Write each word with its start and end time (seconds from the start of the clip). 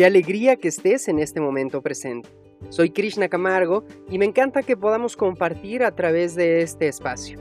Qué 0.00 0.06
alegría 0.06 0.56
que 0.56 0.68
estés 0.68 1.08
en 1.08 1.18
este 1.18 1.42
momento 1.42 1.82
presente. 1.82 2.30
Soy 2.70 2.88
Krishna 2.88 3.28
Camargo 3.28 3.84
y 4.08 4.16
me 4.16 4.24
encanta 4.24 4.62
que 4.62 4.74
podamos 4.74 5.14
compartir 5.14 5.82
a 5.82 5.94
través 5.94 6.34
de 6.34 6.62
este 6.62 6.88
espacio. 6.88 7.38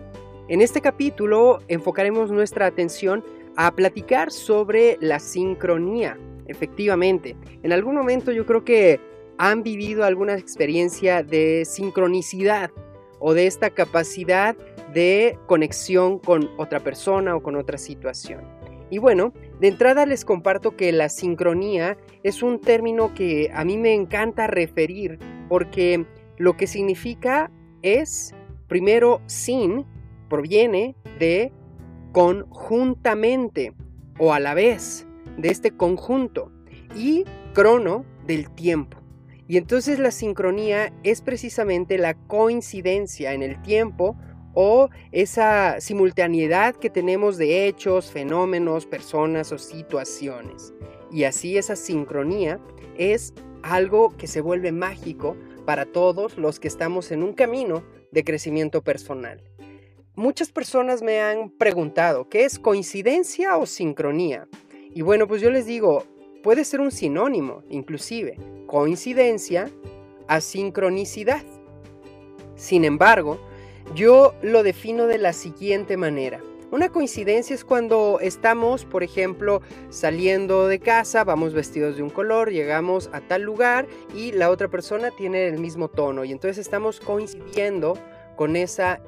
En 0.50 0.60
este 0.60 0.82
capítulo 0.82 1.60
enfocaremos 1.70 2.32
nuestra 2.32 2.66
atención 2.66 3.24
a 3.56 3.72
platicar 3.72 4.30
sobre 4.30 4.98
la 5.00 5.20
sincronía. 5.20 6.18
Efectivamente, 6.48 7.38
en 7.64 7.72
algún 7.72 7.96
momento 7.96 8.34
yo 8.34 8.46
creo 8.46 8.66
que 8.66 9.00
han 9.38 9.64
vivido 9.64 10.04
alguna 10.04 10.34
experiencia 10.34 11.24
de 11.24 11.64
sincronicidad 11.64 12.72
o 13.20 13.34
de 13.34 13.48
esta 13.48 13.70
capacidad 13.70 14.58
de 14.94 15.40
conexión 15.46 16.20
con 16.20 16.50
otra 16.58 16.82
persona 16.82 17.38
o 17.38 17.42
con 17.42 17.56
otra 17.56 17.78
situación. 17.78 18.59
Y 18.90 18.98
bueno, 18.98 19.34
de 19.60 19.68
entrada 19.68 20.06
les 20.06 20.26
comparto 20.26 20.76
que 20.76 20.92
la 20.92 21.10
sincronía 21.10 21.98
es 22.24 22.42
un 22.42 22.60
término 22.60 23.14
que 23.14 23.52
a 23.54 23.64
mí 23.64 23.78
me 23.78 23.94
encanta 23.94 24.48
referir 24.48 25.20
porque 25.48 26.06
lo 26.38 26.58
que 26.58 26.68
significa 26.68 27.52
es, 27.82 28.34
primero, 28.68 29.22
sin, 29.28 29.86
proviene 30.30 30.96
de 31.20 31.52
conjuntamente 32.12 33.74
o 34.18 34.34
a 34.34 34.40
la 34.40 34.54
vez, 34.54 35.06
de 35.38 35.50
este 35.50 35.72
conjunto, 35.72 36.52
y 36.96 37.26
crono 37.54 38.06
del 38.26 38.50
tiempo. 38.50 38.98
Y 39.48 39.58
entonces 39.58 39.98
la 40.00 40.12
sincronía 40.12 40.94
es 41.04 41.22
precisamente 41.22 41.98
la 41.98 42.14
coincidencia 42.14 43.34
en 43.34 43.42
el 43.42 43.62
tiempo 43.62 44.16
o 44.54 44.90
esa 45.12 45.80
simultaneidad 45.80 46.76
que 46.76 46.90
tenemos 46.90 47.38
de 47.38 47.68
hechos, 47.68 48.12
fenómenos, 48.12 48.86
personas 48.86 49.52
o 49.52 49.58
situaciones. 49.58 50.74
Y 51.12 51.24
así 51.24 51.58
esa 51.58 51.76
sincronía 51.76 52.60
es 52.98 53.34
algo 53.64 54.16
que 54.18 54.28
se 54.28 54.42
vuelve 54.42 54.72
mágico 54.72 55.36
para 55.66 55.86
todos 55.86 56.38
los 56.38 56.60
que 56.60 56.68
estamos 56.68 57.12
en 57.12 57.24
un 57.24 57.34
camino 57.34 57.84
de 58.12 58.24
crecimiento 58.24 58.82
personal. 58.82 59.44
Muchas 60.16 60.52
personas 60.52 61.02
me 61.02 61.22
han 61.22 61.50
preguntado, 61.50 62.28
¿qué 62.28 62.44
es 62.44 62.60
coincidencia 62.60 63.58
o 63.58 63.66
sincronía? 63.66 64.48
Y 64.94 65.02
bueno, 65.02 65.28
pues 65.28 65.42
yo 65.42 65.50
les 65.50 65.66
digo, 65.66 66.04
puede 66.44 66.66
ser 66.66 66.82
un 66.82 66.92
sinónimo, 66.92 67.64
inclusive, 67.70 68.38
coincidencia 68.68 69.70
a 70.28 70.42
sincronicidad. 70.42 71.44
Sin 72.56 72.84
embargo, 72.84 73.40
yo 73.96 74.34
lo 74.42 74.64
defino 74.64 75.08
de 75.08 75.18
la 75.18 75.34
siguiente 75.34 75.98
manera. 75.98 76.42
Una 76.72 76.90
coincidencia 76.90 77.56
es 77.56 77.66
cuando 77.66 78.20
estamos, 78.22 78.86
por 78.86 79.02
ejemplo, 79.02 79.62
saliendo 79.90 80.68
de 80.68 80.80
casa, 80.80 81.24
vamos 81.24 81.56
vestidos 81.56 81.98
de 81.98 82.04
un 82.04 82.12
color, 82.12 82.52
llegamos 82.52 83.10
a 83.12 83.22
tal 83.22 83.42
lugar 83.42 83.88
y 84.14 84.34
la 84.34 84.52
otra 84.52 84.68
persona 84.68 85.10
tiene 85.10 85.48
el 85.48 85.58
mismo 85.58 85.88
tono 85.88 86.24
y 86.26 86.32
entonces 86.32 86.60
estamos 86.60 87.00
coincidiendo 87.00 87.98
con 88.36 88.56
esa 88.56 89.02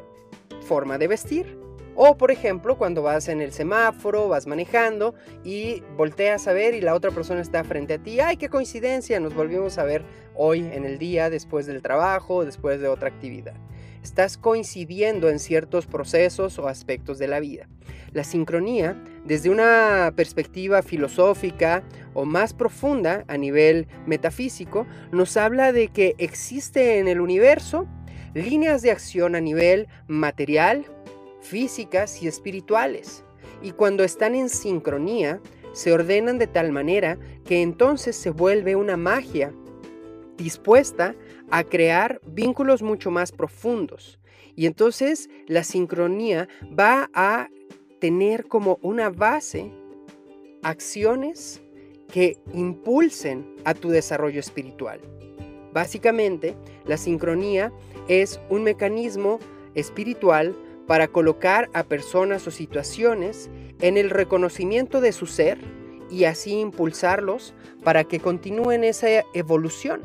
forma 0.62 0.98
de 0.98 1.08
vestir. 1.08 1.60
O 1.94 2.18
por 2.18 2.32
ejemplo, 2.32 2.80
cuando 2.80 3.04
vas 3.04 3.28
en 3.28 3.42
el 3.42 3.52
semáforo, 3.52 4.28
vas 4.28 4.48
manejando 4.48 5.14
y 5.44 5.84
volteas 5.96 6.48
a 6.48 6.54
ver 6.54 6.74
y 6.74 6.82
la 6.82 6.96
otra 6.96 7.12
persona 7.12 7.42
está 7.42 7.64
frente 7.64 7.96
a 7.96 7.98
ti. 8.00 8.20
¡Ay, 8.20 8.38
qué 8.38 8.50
coincidencia! 8.50 9.20
Nos 9.20 9.36
volvimos 9.36 9.78
a 9.78 9.84
ver 9.84 10.04
hoy 10.34 10.62
en 10.62 10.84
el 10.84 10.98
día, 10.98 11.30
después 11.30 11.68
del 11.68 11.84
trabajo, 11.84 12.44
después 12.44 12.82
de 12.82 12.88
otra 12.88 13.10
actividad 13.10 13.54
estás 14.04 14.38
coincidiendo 14.38 15.30
en 15.30 15.40
ciertos 15.40 15.86
procesos 15.86 16.60
o 16.60 16.68
aspectos 16.68 17.20
de 17.20 17.28
la 17.28 17.40
vida. 17.40 17.68
La 18.14 18.24
sincronía, 18.24 19.02
desde 19.26 19.50
una 19.50 20.12
perspectiva 20.16 20.82
filosófica 20.82 21.84
o 22.14 22.26
más 22.26 22.54
profunda 22.54 23.24
a 23.28 23.38
nivel 23.38 23.88
metafísico, 24.06 24.86
nos 25.12 25.38
habla 25.38 25.72
de 25.72 25.88
que 25.88 26.16
existe 26.18 27.00
en 27.00 27.08
el 27.08 27.22
universo 27.22 27.88
líneas 28.34 28.82
de 28.82 28.92
acción 28.92 29.36
a 29.36 29.42
nivel 29.42 29.88
material, 30.08 30.86
físicas 31.42 32.22
y 32.22 32.28
espirituales. 32.28 33.24
Y 33.62 33.72
cuando 33.72 34.04
están 34.04 34.36
en 34.36 34.50
sincronía, 34.50 35.40
se 35.74 35.94
ordenan 35.94 36.38
de 36.38 36.48
tal 36.48 36.72
manera 36.72 37.18
que 37.46 37.62
entonces 37.62 38.16
se 38.16 38.30
vuelve 38.30 38.76
una 38.76 38.98
magia 38.98 39.54
dispuesta 40.38 41.16
a 41.52 41.64
crear 41.64 42.22
vínculos 42.26 42.82
mucho 42.82 43.12
más 43.12 43.32
profundos. 43.32 44.20
Y 44.56 44.66
entonces 44.66 45.30
la 45.48 45.64
sincronía 45.64 46.48
va 46.78 47.10
a 47.14 47.50
tener 48.00 48.48
como 48.48 48.80
una 48.82 49.10
base 49.10 49.72
acciones 50.64 51.62
que 52.12 52.38
impulsen 52.54 53.56
a 53.64 53.74
tu 53.74 53.90
desarrollo 53.90 54.40
espiritual. 54.40 55.00
Básicamente, 55.74 56.56
la 56.86 56.98
sincronía 56.98 57.72
es 58.08 58.42
un 58.50 58.64
mecanismo 58.64 59.40
espiritual 59.74 60.56
para 60.88 61.08
colocar 61.08 61.70
a 61.74 61.84
personas 61.84 62.46
o 62.48 62.52
situaciones 62.52 63.50
en 63.80 63.98
el 63.98 64.10
reconocimiento 64.10 65.00
de 65.00 65.14
su 65.14 65.26
ser 65.26 65.60
y 66.10 66.26
así 66.26 66.60
impulsarlos 66.60 67.54
para 67.84 68.04
que 68.04 68.20
continúen 68.20 68.84
esa 68.84 69.08
evolución. 69.34 70.02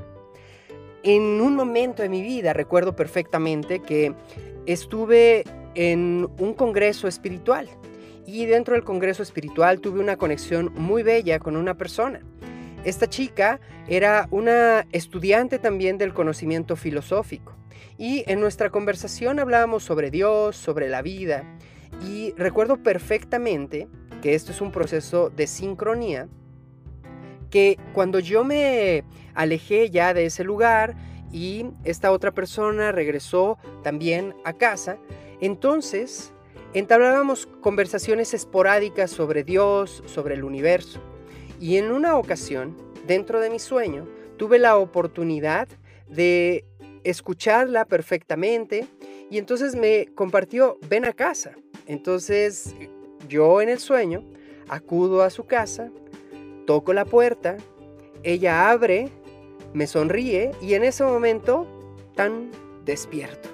En 1.07 1.41
un 1.41 1.55
momento 1.55 2.03
de 2.03 2.09
mi 2.09 2.21
vida 2.21 2.53
recuerdo 2.53 2.97
perfectamente 2.97 3.79
que 3.79 4.13
estuve 4.67 5.45
en 5.77 6.29
un 6.41 6.53
congreso 6.53 7.07
espiritual. 7.07 7.69
Y 8.27 8.47
dentro 8.47 8.75
del 8.75 8.83
congreso 8.83 9.23
espiritual 9.23 9.81
tuve 9.81 10.01
una 10.01 10.17
conexión 10.17 10.73
muy 10.75 11.05
bella 11.05 11.39
con 11.39 11.55
una 11.57 11.77
persona. 11.77 12.23
Esta 12.83 13.09
chica 13.09 13.61
era 13.87 14.27
una 14.33 14.85
estudiante 14.91 15.61
también 15.61 15.97
del 15.97 16.13
conocimiento 16.13 16.75
filosófico. 16.75 17.55
Y 17.97 18.25
en 18.27 18.41
nuestra 18.41 18.71
conversación 18.71 19.39
hablábamos 19.39 19.85
sobre 19.85 20.11
Dios, 20.11 20.57
sobre 20.57 20.89
la 20.89 21.03
vida. 21.03 21.45
Y 22.05 22.35
recuerdo 22.37 22.83
perfectamente 22.83 23.87
que 24.23 24.35
esto 24.35 24.51
es 24.51 24.61
un 24.61 24.73
proceso 24.73 25.31
de 25.31 25.47
sincronía 25.47 26.27
cuando 27.93 28.19
yo 28.19 28.45
me 28.45 29.05
alejé 29.35 29.91
ya 29.91 30.15
de 30.15 30.27
ese 30.27 30.45
lugar 30.45 30.95
y 31.33 31.67
esta 31.85 32.13
otra 32.13 32.33
persona 32.33 32.93
regresó 32.93 33.59
también 33.83 34.35
a 34.45 34.53
casa, 34.53 34.99
entonces 35.41 36.33
entablábamos 36.75 37.47
conversaciones 37.61 38.35
esporádicas 38.35 39.11
sobre 39.11 39.45
Dios, 39.45 40.03
sobre 40.07 40.35
el 40.35 40.45
universo. 40.45 41.01
Y 41.61 41.77
en 41.77 41.91
una 41.91 42.17
ocasión, 42.17 42.77
dentro 43.07 43.41
de 43.41 43.51
mi 43.51 43.59
sueño, 43.59 44.07
tuve 44.37 44.59
la 44.59 44.77
oportunidad 44.77 45.69
de 46.09 46.65
escucharla 47.05 47.85
perfectamente 47.85 48.87
y 49.31 49.39
entonces 49.39 49.75
me 49.75 50.07
compartió, 50.15 50.79
ven 50.89 51.05
a 51.05 51.13
casa. 51.13 51.53
Entonces 51.87 52.75
yo 53.29 53.61
en 53.61 53.69
el 53.69 53.79
sueño 53.79 54.25
acudo 54.69 55.23
a 55.23 55.31
su 55.31 55.45
casa, 55.45 55.91
toco 56.67 56.93
la 56.93 57.05
puerta, 57.05 57.57
ella 58.23 58.71
abre, 58.71 59.09
me 59.73 59.87
sonríe 59.87 60.51
y 60.61 60.75
en 60.75 60.85
ese 60.85 61.05
momento 61.05 61.67
tan 62.15 62.51
despierto. 62.85 63.49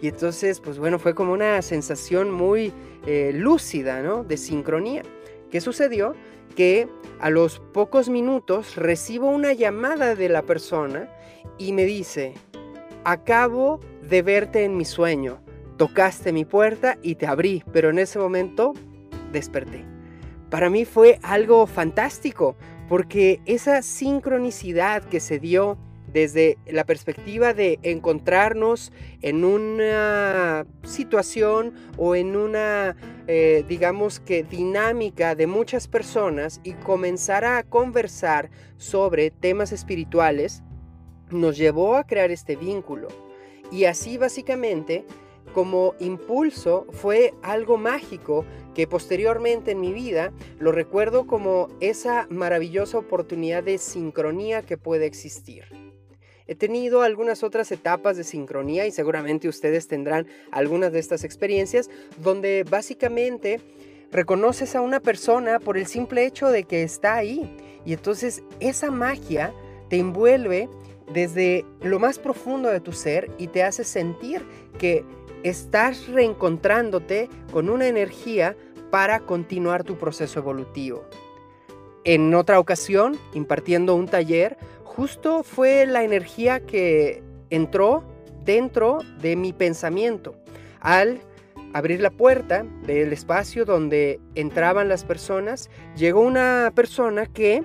Y 0.00 0.08
entonces, 0.08 0.60
pues 0.60 0.78
bueno, 0.78 0.98
fue 0.98 1.14
como 1.14 1.32
una 1.32 1.60
sensación 1.60 2.30
muy 2.30 2.72
eh, 3.06 3.32
lúcida, 3.34 4.02
¿no? 4.02 4.24
De 4.24 4.38
sincronía. 4.38 5.02
¿Qué 5.50 5.60
sucedió? 5.60 6.14
Que 6.56 6.88
a 7.20 7.28
los 7.28 7.58
pocos 7.58 8.08
minutos 8.08 8.76
recibo 8.76 9.28
una 9.28 9.52
llamada 9.52 10.14
de 10.14 10.28
la 10.30 10.42
persona 10.42 11.10
y 11.58 11.72
me 11.72 11.84
dice, 11.84 12.34
acabo 13.04 13.80
de 14.08 14.22
verte 14.22 14.64
en 14.64 14.76
mi 14.76 14.86
sueño, 14.86 15.42
tocaste 15.76 16.32
mi 16.32 16.44
puerta 16.44 16.98
y 17.02 17.16
te 17.16 17.26
abrí, 17.26 17.62
pero 17.72 17.90
en 17.90 17.98
ese 17.98 18.18
momento 18.18 18.72
desperté 19.32 19.99
para 20.50 20.68
mí 20.68 20.84
fue 20.84 21.18
algo 21.22 21.66
fantástico, 21.66 22.56
porque 22.88 23.40
esa 23.46 23.82
sincronicidad 23.82 25.04
que 25.04 25.20
se 25.20 25.38
dio 25.38 25.78
desde 26.12 26.58
la 26.66 26.84
perspectiva 26.84 27.54
de 27.54 27.78
encontrarnos 27.82 28.92
en 29.22 29.44
una 29.44 30.66
situación 30.82 31.74
o 31.96 32.16
en 32.16 32.34
una, 32.34 32.96
eh, 33.28 33.64
digamos 33.68 34.18
que, 34.18 34.42
dinámica 34.42 35.36
de 35.36 35.46
muchas 35.46 35.86
personas 35.86 36.60
y 36.64 36.72
comenzar 36.72 37.44
a 37.44 37.62
conversar 37.62 38.50
sobre 38.76 39.30
temas 39.30 39.70
espirituales, 39.70 40.62
nos 41.30 41.56
llevó 41.56 41.94
a 41.94 42.04
crear 42.04 42.32
este 42.32 42.56
vínculo. 42.56 43.06
Y 43.70 43.84
así 43.84 44.18
básicamente 44.18 45.04
como 45.52 45.94
impulso 45.98 46.86
fue 46.90 47.34
algo 47.42 47.76
mágico 47.76 48.44
que 48.74 48.86
posteriormente 48.86 49.72
en 49.72 49.80
mi 49.80 49.92
vida 49.92 50.32
lo 50.58 50.72
recuerdo 50.72 51.26
como 51.26 51.68
esa 51.80 52.26
maravillosa 52.30 52.98
oportunidad 52.98 53.62
de 53.62 53.78
sincronía 53.78 54.62
que 54.62 54.78
puede 54.78 55.06
existir. 55.06 55.64
He 56.46 56.56
tenido 56.56 57.02
algunas 57.02 57.44
otras 57.44 57.70
etapas 57.70 58.16
de 58.16 58.24
sincronía 58.24 58.84
y 58.86 58.90
seguramente 58.90 59.48
ustedes 59.48 59.86
tendrán 59.86 60.26
algunas 60.50 60.92
de 60.92 60.98
estas 60.98 61.22
experiencias 61.22 61.90
donde 62.18 62.64
básicamente 62.68 63.60
reconoces 64.10 64.74
a 64.74 64.80
una 64.80 64.98
persona 64.98 65.60
por 65.60 65.78
el 65.78 65.86
simple 65.86 66.26
hecho 66.26 66.48
de 66.48 66.64
que 66.64 66.82
está 66.82 67.14
ahí. 67.14 67.56
Y 67.84 67.92
entonces 67.92 68.42
esa 68.58 68.90
magia 68.90 69.54
te 69.88 69.98
envuelve 69.98 70.68
desde 71.12 71.64
lo 71.82 71.98
más 71.98 72.18
profundo 72.18 72.68
de 72.68 72.80
tu 72.80 72.92
ser 72.92 73.30
y 73.38 73.48
te 73.48 73.62
hace 73.62 73.84
sentir 73.84 74.42
que 74.78 75.04
estás 75.42 76.08
reencontrándote 76.08 77.28
con 77.52 77.70
una 77.70 77.86
energía 77.86 78.56
para 78.90 79.20
continuar 79.20 79.84
tu 79.84 79.96
proceso 79.96 80.40
evolutivo. 80.40 81.04
En 82.04 82.34
otra 82.34 82.58
ocasión, 82.58 83.18
impartiendo 83.34 83.94
un 83.94 84.06
taller, 84.06 84.56
justo 84.84 85.42
fue 85.42 85.86
la 85.86 86.02
energía 86.02 86.60
que 86.60 87.22
entró 87.50 88.04
dentro 88.44 88.98
de 89.20 89.36
mi 89.36 89.52
pensamiento 89.52 90.34
al 90.80 91.20
abrir 91.72 92.00
la 92.00 92.10
puerta 92.10 92.64
del 92.84 93.12
espacio 93.12 93.64
donde 93.64 94.20
entraban 94.34 94.88
las 94.88 95.04
personas, 95.04 95.70
llegó 95.96 96.20
una 96.20 96.72
persona 96.74 97.26
que 97.26 97.62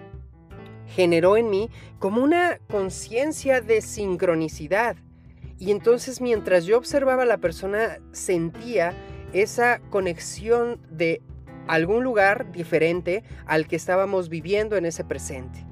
generó 0.87 1.37
en 1.37 1.49
mí 1.49 1.69
como 1.99 2.23
una 2.23 2.59
conciencia 2.69 3.61
de 3.61 3.81
sincronicidad. 3.81 4.97
Y 5.57 5.71
entonces 5.71 6.21
mientras 6.21 6.65
yo 6.65 6.77
observaba 6.77 7.25
la 7.25 7.37
persona 7.37 7.99
sentía 8.11 8.93
esa 9.33 9.79
conexión 9.89 10.79
de 10.89 11.21
algún 11.67 12.03
lugar 12.03 12.51
diferente 12.51 13.23
al 13.45 13.67
que 13.67 13.75
estábamos 13.75 14.29
viviendo 14.29 14.77
en 14.77 14.85
ese 14.85 15.03
presente. 15.03 15.65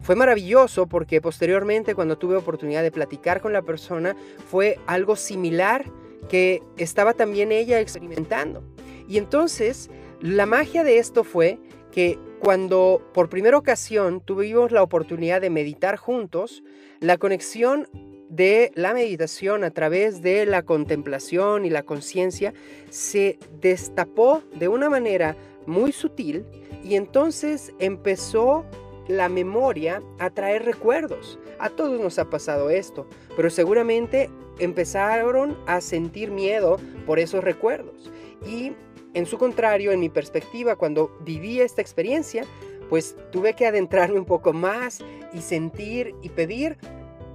Fue 0.00 0.16
maravilloso 0.16 0.86
porque 0.86 1.20
posteriormente 1.20 1.94
cuando 1.94 2.18
tuve 2.18 2.36
oportunidad 2.36 2.82
de 2.82 2.90
platicar 2.90 3.40
con 3.40 3.52
la 3.52 3.62
persona 3.62 4.16
fue 4.50 4.78
algo 4.86 5.16
similar 5.16 5.84
que 6.28 6.62
estaba 6.76 7.14
también 7.14 7.52
ella 7.52 7.80
experimentando. 7.80 8.64
Y 9.08 9.18
entonces 9.18 9.90
la 10.20 10.46
magia 10.46 10.84
de 10.84 10.98
esto 10.98 11.24
fue 11.24 11.60
que 11.92 12.18
cuando 12.40 13.02
por 13.14 13.28
primera 13.28 13.56
ocasión 13.56 14.20
tuvimos 14.20 14.72
la 14.72 14.82
oportunidad 14.82 15.40
de 15.40 15.50
meditar 15.50 15.96
juntos, 15.96 16.64
la 16.98 17.16
conexión 17.16 17.88
de 18.32 18.72
la 18.74 18.94
meditación 18.94 19.62
a 19.62 19.70
través 19.70 20.22
de 20.22 20.46
la 20.46 20.62
contemplación 20.62 21.66
y 21.66 21.70
la 21.70 21.82
conciencia 21.82 22.54
se 22.88 23.38
destapó 23.60 24.42
de 24.54 24.68
una 24.68 24.88
manera 24.88 25.36
muy 25.66 25.92
sutil 25.92 26.46
y 26.82 26.94
entonces 26.94 27.74
empezó 27.78 28.64
la 29.06 29.28
memoria 29.28 30.02
a 30.18 30.30
traer 30.30 30.64
recuerdos. 30.64 31.38
A 31.58 31.68
todos 31.68 32.00
nos 32.00 32.18
ha 32.18 32.30
pasado 32.30 32.70
esto, 32.70 33.06
pero 33.36 33.50
seguramente 33.50 34.30
empezaron 34.58 35.58
a 35.66 35.82
sentir 35.82 36.30
miedo 36.30 36.78
por 37.04 37.18
esos 37.18 37.44
recuerdos. 37.44 38.10
Y 38.46 38.72
en 39.12 39.26
su 39.26 39.36
contrario, 39.36 39.92
en 39.92 40.00
mi 40.00 40.08
perspectiva, 40.08 40.76
cuando 40.76 41.14
viví 41.20 41.60
esta 41.60 41.82
experiencia, 41.82 42.46
pues 42.88 43.14
tuve 43.30 43.52
que 43.52 43.66
adentrarme 43.66 44.18
un 44.18 44.24
poco 44.24 44.54
más 44.54 45.00
y 45.34 45.42
sentir 45.42 46.14
y 46.22 46.30
pedir, 46.30 46.78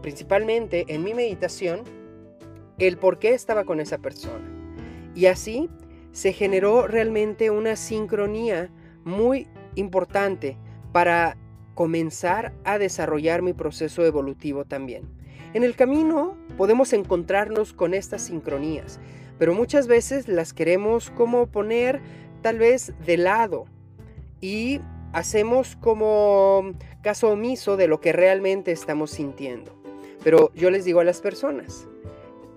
principalmente 0.01 0.85
en 0.87 1.03
mi 1.03 1.13
meditación, 1.13 1.83
el 2.77 2.97
por 2.97 3.19
qué 3.19 3.33
estaba 3.33 3.63
con 3.65 3.79
esa 3.79 3.97
persona. 3.97 4.45
Y 5.15 5.25
así 5.25 5.69
se 6.11 6.33
generó 6.33 6.87
realmente 6.87 7.49
una 7.49 7.75
sincronía 7.75 8.69
muy 9.03 9.47
importante 9.75 10.57
para 10.91 11.37
comenzar 11.75 12.53
a 12.63 12.79
desarrollar 12.79 13.41
mi 13.41 13.53
proceso 13.53 14.05
evolutivo 14.05 14.65
también. 14.65 15.03
En 15.53 15.63
el 15.63 15.75
camino 15.75 16.35
podemos 16.57 16.91
encontrarnos 16.93 17.73
con 17.73 17.93
estas 17.93 18.23
sincronías, 18.23 18.99
pero 19.37 19.53
muchas 19.53 19.87
veces 19.87 20.27
las 20.27 20.53
queremos 20.53 21.11
como 21.11 21.47
poner 21.47 22.01
tal 22.41 22.57
vez 22.57 22.93
de 23.05 23.17
lado 23.17 23.65
y 24.41 24.81
hacemos 25.13 25.75
como 25.75 26.73
caso 27.01 27.29
omiso 27.29 27.77
de 27.77 27.87
lo 27.87 28.01
que 28.01 28.11
realmente 28.11 28.71
estamos 28.71 29.11
sintiendo. 29.11 29.76
Pero 30.23 30.51
yo 30.55 30.69
les 30.69 30.85
digo 30.85 30.99
a 30.99 31.03
las 31.03 31.21
personas, 31.21 31.87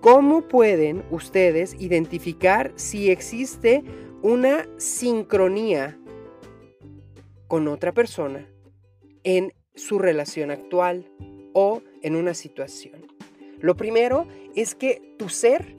¿cómo 0.01 0.47
pueden 0.47 1.03
ustedes 1.11 1.75
identificar 1.79 2.71
si 2.75 3.11
existe 3.11 3.83
una 4.21 4.67
sincronía 4.77 5.97
con 7.47 7.67
otra 7.67 7.91
persona 7.91 8.47
en 9.23 9.53
su 9.75 9.99
relación 9.99 10.51
actual 10.51 11.09
o 11.53 11.81
en 12.01 12.15
una 12.15 12.33
situación. 12.33 13.05
Lo 13.59 13.75
primero 13.75 14.27
es 14.55 14.75
que 14.75 15.15
tu 15.17 15.29
ser 15.29 15.75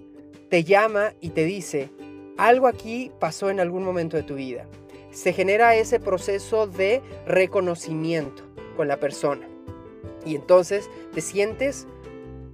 te 0.51 0.65
llama 0.65 1.15
y 1.21 1.31
te 1.31 1.45
dice, 1.45 1.91
algo 2.37 2.67
aquí 2.67 3.11
pasó 3.19 3.51
en 3.51 3.61
algún 3.61 3.85
momento 3.85 4.17
de 4.17 4.23
tu 4.23 4.35
vida. 4.35 4.67
Se 5.11 5.33
genera 5.33 5.75
ese 5.75 6.01
proceso 6.01 6.67
de 6.67 7.03
reconocimiento 7.27 8.43
con 8.77 8.89
la 8.89 8.99
persona. 8.99 9.49
Y 10.25 10.35
entonces 10.37 10.89
te 11.13 11.21
sientes 11.21 11.87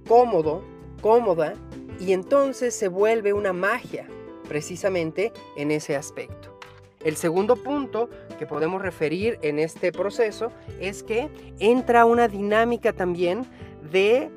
cómodo, 0.07 0.63
cómoda, 1.01 1.53
y 1.99 2.13
entonces 2.13 2.73
se 2.73 2.87
vuelve 2.87 3.33
una 3.33 3.53
magia 3.53 4.07
precisamente 4.47 5.31
en 5.55 5.71
ese 5.71 5.95
aspecto. 5.95 6.57
El 7.03 7.15
segundo 7.15 7.55
punto 7.55 8.09
que 8.37 8.45
podemos 8.45 8.81
referir 8.81 9.39
en 9.41 9.59
este 9.59 9.91
proceso 9.91 10.51
es 10.79 11.03
que 11.03 11.29
entra 11.59 12.05
una 12.05 12.27
dinámica 12.27 12.91
también 12.93 13.45
de 13.89 14.29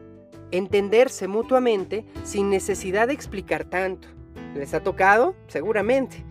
entenderse 0.52 1.26
mutuamente 1.26 2.05
sin 2.23 2.50
necesidad 2.50 3.08
de 3.08 3.14
explicar 3.14 3.64
tanto. 3.64 4.08
¿Les 4.55 4.75
ha 4.75 4.82
tocado? 4.82 5.35
Seguramente. 5.49 6.25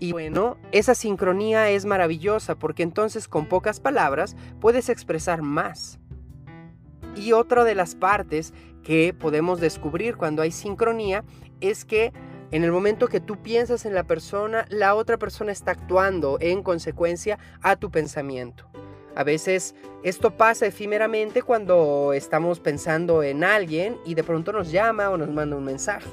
Y 0.00 0.12
bueno, 0.12 0.56
esa 0.72 0.94
sincronía 0.94 1.70
es 1.70 1.84
maravillosa 1.84 2.56
porque 2.56 2.82
entonces 2.82 3.28
con 3.28 3.46
pocas 3.46 3.78
palabras 3.78 4.36
puedes 4.60 4.88
expresar 4.88 5.42
más. 5.42 5.98
Y 7.18 7.32
otra 7.32 7.64
de 7.64 7.74
las 7.74 7.96
partes 7.96 8.54
que 8.82 9.12
podemos 9.12 9.60
descubrir 9.60 10.16
cuando 10.16 10.42
hay 10.42 10.52
sincronía 10.52 11.24
es 11.60 11.84
que 11.84 12.12
en 12.50 12.64
el 12.64 12.72
momento 12.72 13.08
que 13.08 13.20
tú 13.20 13.42
piensas 13.42 13.84
en 13.84 13.94
la 13.94 14.04
persona, 14.04 14.64
la 14.70 14.94
otra 14.94 15.18
persona 15.18 15.52
está 15.52 15.72
actuando 15.72 16.38
en 16.40 16.62
consecuencia 16.62 17.38
a 17.60 17.76
tu 17.76 17.90
pensamiento. 17.90 18.70
A 19.16 19.24
veces 19.24 19.74
esto 20.04 20.36
pasa 20.36 20.66
efímeramente 20.66 21.42
cuando 21.42 22.12
estamos 22.12 22.60
pensando 22.60 23.24
en 23.24 23.42
alguien 23.42 23.98
y 24.06 24.14
de 24.14 24.22
pronto 24.22 24.52
nos 24.52 24.70
llama 24.70 25.10
o 25.10 25.18
nos 25.18 25.28
manda 25.28 25.56
un 25.56 25.64
mensaje. 25.64 26.08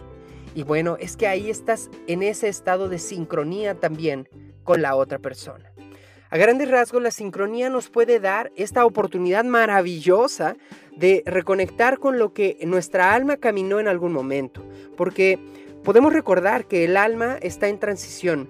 Y 0.56 0.64
bueno, 0.64 0.98
es 1.00 1.16
que 1.16 1.28
ahí 1.28 1.50
estás 1.52 1.92
en 2.08 2.24
ese 2.24 2.48
estado 2.48 2.90
de 2.90 2.98
sincronía 2.98 3.76
también 3.76 4.28
con 4.64 4.82
la 4.82 4.96
otra 4.96 5.20
persona. 5.20 5.75
A 6.36 6.38
grandes 6.38 6.70
rasgos, 6.70 7.02
la 7.02 7.12
sincronía 7.12 7.70
nos 7.70 7.88
puede 7.88 8.20
dar 8.20 8.52
esta 8.58 8.86
oportunidad 8.86 9.46
maravillosa 9.46 10.58
de 10.92 11.24
reconectar 11.26 11.98
con 11.98 12.20
lo 12.20 12.34
que 12.34 12.58
nuestra 12.66 13.14
alma 13.14 13.38
caminó 13.38 13.80
en 13.80 13.88
algún 13.88 14.12
momento. 14.12 14.62
Porque 14.98 15.40
Podemos 15.86 16.14
recordar 16.14 16.66
que 16.66 16.84
el 16.84 16.98
alma 16.98 17.38
está 17.44 17.68
en 17.68 17.80
transición 17.80 18.50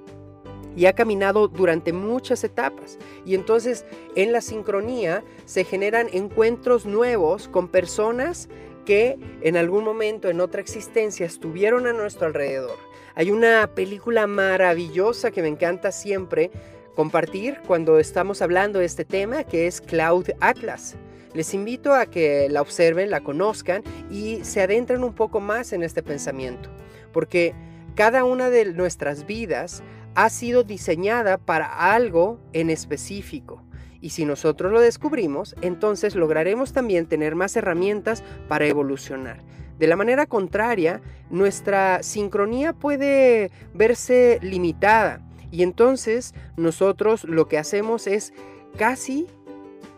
y 0.73 0.85
ha 0.85 0.93
caminado 0.93 1.49
durante 1.49 1.91
muchas 1.91 2.45
etapas. 2.45 2.97
Y 3.25 3.35
entonces 3.35 3.83
en 4.15 4.31
la 4.31 4.39
sincronía 4.39 5.21
se 5.43 5.65
generan 5.65 6.07
encuentros 6.13 6.85
nuevos 6.85 7.49
con 7.49 7.67
personas 7.67 8.47
que 8.85 9.19
en 9.41 9.57
algún 9.57 9.83
momento 9.83 10.29
en 10.29 10.39
otra 10.39 10.61
existencia 10.61 11.25
estuvieron 11.25 11.87
a 11.87 11.93
nuestro 11.93 12.27
alrededor. 12.27 12.77
Hay 13.15 13.31
una 13.31 13.69
película 13.75 14.27
maravillosa 14.27 15.29
que 15.29 15.41
me 15.41 15.49
encanta 15.49 15.91
siempre 15.91 16.51
compartir 16.95 17.59
cuando 17.67 17.99
estamos 17.99 18.41
hablando 18.41 18.79
de 18.79 18.85
este 18.85 19.05
tema, 19.05 19.43
que 19.43 19.67
es 19.67 19.81
Cloud 19.81 20.29
Atlas. 20.39 20.95
Les 21.33 21.53
invito 21.53 21.93
a 21.93 22.05
que 22.05 22.47
la 22.49 22.61
observen, 22.61 23.11
la 23.11 23.21
conozcan 23.21 23.83
y 24.09 24.39
se 24.43 24.61
adentren 24.61 25.03
un 25.03 25.13
poco 25.13 25.39
más 25.39 25.73
en 25.73 25.83
este 25.83 26.01
pensamiento 26.01 26.69
porque 27.15 27.55
cada 27.95 28.25
una 28.25 28.49
de 28.49 28.73
nuestras 28.73 29.25
vidas 29.25 29.81
ha 30.15 30.29
sido 30.29 30.63
diseñada 30.63 31.37
para 31.37 31.93
algo 31.93 32.41
en 32.51 32.69
específico. 32.69 33.63
Y 34.01 34.09
si 34.09 34.25
nosotros 34.25 34.73
lo 34.73 34.81
descubrimos, 34.81 35.55
entonces 35.61 36.13
lograremos 36.13 36.73
también 36.73 37.05
tener 37.05 37.35
más 37.35 37.55
herramientas 37.55 38.21
para 38.49 38.65
evolucionar. 38.65 39.45
De 39.79 39.87
la 39.87 39.95
manera 39.95 40.25
contraria, 40.25 41.01
nuestra 41.29 42.03
sincronía 42.03 42.73
puede 42.73 43.49
verse 43.73 44.39
limitada 44.41 45.24
y 45.55 45.63
entonces 45.63 46.33
nosotros 46.57 47.23
lo 47.23 47.47
que 47.47 47.57
hacemos 47.57 48.07
es 48.07 48.33
casi 48.77 49.25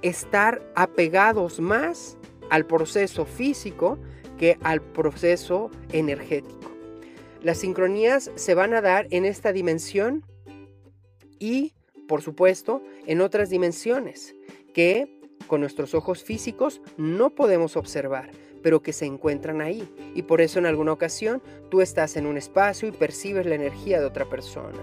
estar 0.04 0.62
apegados 0.76 1.60
más 1.60 2.16
al 2.52 2.68
proceso 2.68 3.26
físico 3.26 3.98
que 4.38 4.60
al 4.62 4.84
proceso 4.84 5.72
energético. 5.92 6.70
Las 7.42 7.58
sincronías 7.58 8.30
se 8.36 8.54
van 8.54 8.76
a 8.76 8.82
dar 8.82 9.08
en 9.10 9.26
esta 9.26 9.52
dimensión 9.52 10.24
y, 11.40 11.74
por 12.08 12.22
supuesto, 12.22 12.84
en 13.08 13.20
otras 13.22 13.50
dimensiones 13.50 14.36
que 14.76 15.20
con 15.48 15.62
nuestros 15.62 15.96
ojos 15.96 16.24
físicos 16.24 16.82
no 16.98 17.32
podemos 17.32 17.78
observar, 17.78 18.30
pero 18.62 18.84
que 18.84 18.94
se 18.94 19.08
encuentran 19.08 19.62
ahí. 19.62 19.92
Y 20.14 20.22
por 20.22 20.40
eso 20.40 20.60
en 20.60 20.68
alguna 20.68 20.92
ocasión 20.92 21.42
tú 21.72 21.82
estás 21.82 22.16
en 22.16 22.28
un 22.28 22.38
espacio 22.38 22.88
y 22.88 22.92
percibes 22.92 23.48
la 23.48 23.56
energía 23.56 24.00
de 24.00 24.06
otra 24.06 24.26
persona. 24.26 24.78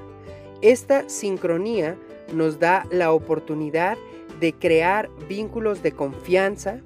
Esta 0.64 1.06
sincronía 1.10 1.94
nos 2.32 2.58
da 2.58 2.86
la 2.90 3.12
oportunidad 3.12 3.98
de 4.40 4.54
crear 4.54 5.10
vínculos 5.28 5.82
de 5.82 5.92
confianza, 5.92 6.80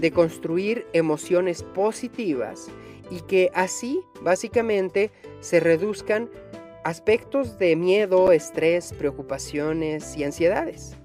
de 0.00 0.12
construir 0.12 0.86
emociones 0.92 1.64
positivas 1.64 2.68
y 3.10 3.22
que 3.22 3.50
así 3.54 4.02
básicamente 4.22 5.10
se 5.40 5.58
reduzcan 5.58 6.30
aspectos 6.84 7.58
de 7.58 7.74
miedo, 7.74 8.30
estrés, 8.30 8.92
preocupaciones 8.92 10.16
y 10.16 10.22
ansiedades. 10.22 10.96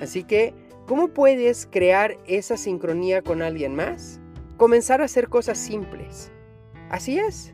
Así 0.00 0.24
que, 0.24 0.54
¿cómo 0.86 1.08
puedes 1.08 1.68
crear 1.70 2.16
esa 2.26 2.56
sincronía 2.56 3.20
con 3.20 3.42
alguien 3.42 3.74
más? 3.74 4.20
Comenzar 4.56 5.02
a 5.02 5.04
hacer 5.04 5.28
cosas 5.28 5.58
simples. 5.58 6.32
Así 6.88 7.18
es. 7.18 7.52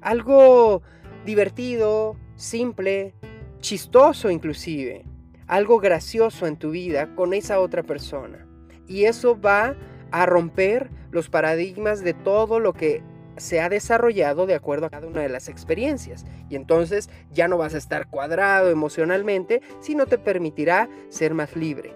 Algo 0.00 0.80
divertido, 1.26 2.16
simple, 2.36 3.12
chistoso 3.60 4.30
inclusive. 4.30 5.04
Algo 5.46 5.78
gracioso 5.78 6.46
en 6.46 6.56
tu 6.56 6.70
vida 6.70 7.14
con 7.14 7.34
esa 7.34 7.60
otra 7.60 7.82
persona. 7.82 8.46
Y 8.86 9.04
eso 9.04 9.40
va 9.40 9.76
a 10.10 10.26
romper 10.26 10.90
los 11.10 11.28
paradigmas 11.28 12.02
de 12.02 12.14
todo 12.14 12.60
lo 12.60 12.72
que 12.72 13.02
se 13.36 13.60
ha 13.60 13.68
desarrollado 13.68 14.46
de 14.46 14.54
acuerdo 14.54 14.86
a 14.86 14.90
cada 14.90 15.06
una 15.06 15.22
de 15.22 15.28
las 15.28 15.48
experiencias. 15.48 16.24
Y 16.48 16.56
entonces 16.56 17.08
ya 17.32 17.48
no 17.48 17.58
vas 17.58 17.74
a 17.74 17.78
estar 17.78 18.08
cuadrado 18.08 18.70
emocionalmente, 18.70 19.62
sino 19.80 20.06
te 20.06 20.18
permitirá 20.18 20.88
ser 21.08 21.34
más 21.34 21.56
libre. 21.56 21.94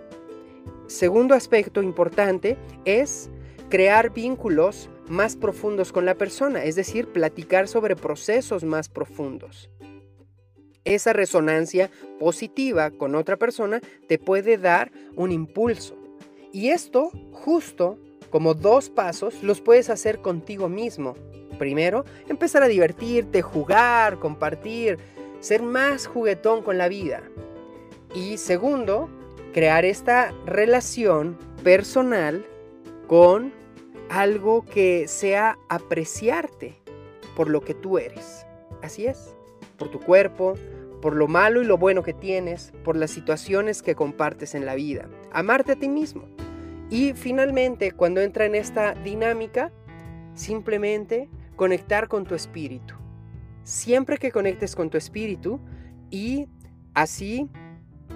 Segundo 0.87 1.35
aspecto 1.35 1.83
importante 1.83 2.57
es 2.85 3.31
crear 3.69 4.13
vínculos 4.13 4.91
más 5.09 5.37
profundos 5.37 5.93
con 5.93 6.07
la 6.07 6.15
persona, 6.15 6.65
es 6.65 6.77
decir, 6.77 7.09
platicar 7.09 7.69
sobre 7.69 7.97
procesos 7.97 8.65
más 8.65 8.89
profundos. 8.89 9.71
Esa 10.85 11.13
resonancia 11.13 11.91
positiva 12.19 12.91
con 12.91 13.15
otra 13.15 13.37
persona 13.37 13.81
te 14.07 14.19
puede 14.19 14.59
dar 14.59 14.93
un 15.17 15.33
impulso. 15.33 15.97
Y 16.53 16.71
esto 16.71 17.11
justo 17.33 17.99
como 18.31 18.55
dos 18.55 18.91
pasos 18.91 19.43
los 19.43 19.61
puedes 19.61 19.91
hacer 19.91 20.21
contigo 20.21 20.69
mismo. 20.69 21.15
Primero, 21.59 22.05
empezar 22.29 22.63
a 22.63 22.69
divertirte, 22.69 23.43
jugar, 23.43 24.19
compartir, 24.19 24.99
ser 25.41 25.63
más 25.63 26.07
juguetón 26.07 26.63
con 26.63 26.79
la 26.79 26.89
vida. 26.89 27.23
Y 28.15 28.39
segundo, 28.39 29.09
crear 29.53 29.85
esta 29.85 30.33
relación 30.47 31.39
personal 31.63 32.45
con 33.07 33.53
algo 34.09 34.65
que 34.65 35.09
sea 35.09 35.59
apreciarte 35.69 36.77
por 37.37 37.49
lo 37.49 37.61
que 37.61 37.75
tú 37.75 37.99
eres. 37.99 38.47
Así 38.83 39.07
es, 39.07 39.35
por 39.77 39.91
tu 39.91 40.01
cuerpo, 40.01 40.55
por 41.03 41.15
lo 41.15 41.29
malo 41.29 41.61
y 41.61 41.67
lo 41.67 41.77
bueno 41.77 42.03
que 42.03 42.13
tienes, 42.13 42.73
por 42.83 42.97
las 42.97 43.11
situaciones 43.11 43.83
que 43.83 43.95
compartes 43.95 44.55
en 44.55 44.65
la 44.65 44.75
vida. 44.75 45.09
Amarte 45.33 45.73
a 45.73 45.77
ti 45.77 45.89
mismo. 45.89 46.25
Y 46.91 47.13
finalmente, 47.13 47.93
cuando 47.93 48.21
entra 48.21 48.47
en 48.47 48.55
esta 48.55 48.95
dinámica, 48.95 49.71
simplemente 50.35 51.29
conectar 51.57 52.09
con 52.09 52.25
tu 52.25 52.35
espíritu. 52.35 52.95
Siempre 53.63 54.19
que 54.19 54.33
conectes 54.33 54.75
con 54.77 54.91
tu 54.91 54.99
espíritu 54.99 55.61
y 56.11 56.49
así, 56.95 57.49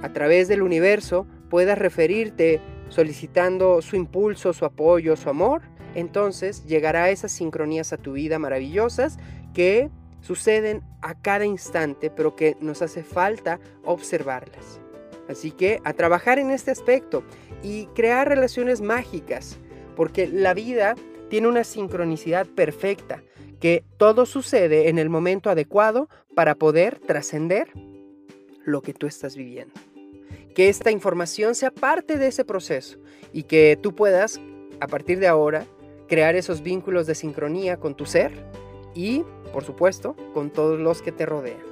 a 0.02 0.12
través 0.12 0.48
del 0.48 0.62
universo, 0.62 1.26
puedas 1.48 1.78
referirte 1.78 2.60
solicitando 2.88 3.82
su 3.82 3.96
impulso, 3.96 4.52
su 4.52 4.64
apoyo, 4.64 5.16
su 5.16 5.28
amor, 5.28 5.62
entonces 5.94 6.64
llegará 6.66 7.10
esas 7.10 7.32
sincronías 7.32 7.92
a 7.92 7.96
tu 7.96 8.12
vida 8.12 8.38
maravillosas 8.38 9.18
que 9.54 9.90
suceden 10.20 10.82
a 11.02 11.14
cada 11.14 11.44
instante, 11.44 12.10
pero 12.10 12.36
que 12.36 12.56
nos 12.60 12.82
hace 12.82 13.02
falta 13.02 13.60
observarlas. 13.84 14.80
Así 15.28 15.50
que 15.50 15.80
a 15.84 15.92
trabajar 15.92 16.38
en 16.38 16.50
este 16.50 16.70
aspecto 16.70 17.22
y 17.62 17.86
crear 17.94 18.28
relaciones 18.28 18.80
mágicas, 18.80 19.58
porque 19.94 20.26
la 20.26 20.54
vida 20.54 20.94
tiene 21.28 21.48
una 21.48 21.64
sincronicidad 21.64 22.46
perfecta, 22.46 23.22
que 23.60 23.84
todo 23.96 24.24
sucede 24.24 24.88
en 24.88 24.98
el 24.98 25.10
momento 25.10 25.50
adecuado 25.50 26.08
para 26.34 26.54
poder 26.54 26.98
trascender 27.00 27.68
lo 28.64 28.82
que 28.82 28.94
tú 28.94 29.06
estás 29.06 29.36
viviendo. 29.36 29.74
Que 30.54 30.68
esta 30.68 30.90
información 30.90 31.54
sea 31.54 31.70
parte 31.70 32.16
de 32.18 32.28
ese 32.28 32.44
proceso 32.44 32.98
y 33.32 33.44
que 33.44 33.78
tú 33.80 33.94
puedas, 33.94 34.40
a 34.80 34.86
partir 34.86 35.18
de 35.18 35.26
ahora, 35.26 35.66
crear 36.08 36.36
esos 36.36 36.62
vínculos 36.62 37.06
de 37.06 37.14
sincronía 37.14 37.78
con 37.78 37.94
tu 37.94 38.06
ser 38.06 38.32
y, 38.98 39.24
por 39.52 39.62
supuesto, 39.62 40.16
con 40.34 40.50
todos 40.50 40.80
los 40.80 41.02
que 41.02 41.12
te 41.12 41.24
rodean. 41.24 41.62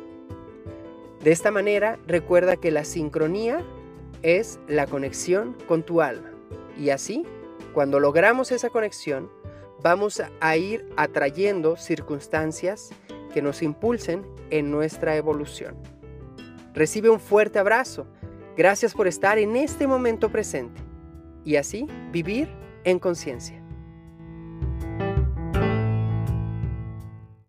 De 1.24 1.32
esta 1.32 1.50
manera, 1.50 1.98
recuerda 2.06 2.56
que 2.56 2.70
la 2.70 2.84
sincronía 2.84 3.64
es 4.22 4.60
la 4.68 4.86
conexión 4.86 5.56
con 5.66 5.82
tu 5.82 6.00
alma. 6.00 6.30
Y 6.78 6.90
así, 6.90 7.24
cuando 7.74 7.98
logramos 7.98 8.52
esa 8.52 8.70
conexión, 8.70 9.28
vamos 9.82 10.22
a 10.38 10.56
ir 10.56 10.88
atrayendo 10.96 11.74
circunstancias 11.74 12.90
que 13.34 13.42
nos 13.42 13.60
impulsen 13.60 14.24
en 14.50 14.70
nuestra 14.70 15.16
evolución. 15.16 15.74
Recibe 16.74 17.10
un 17.10 17.18
fuerte 17.18 17.58
abrazo. 17.58 18.06
Gracias 18.56 18.94
por 18.94 19.08
estar 19.08 19.36
en 19.36 19.56
este 19.56 19.88
momento 19.88 20.30
presente 20.30 20.80
y 21.44 21.56
así 21.56 21.88
vivir 22.12 22.48
en 22.84 23.00
conciencia. 23.00 23.65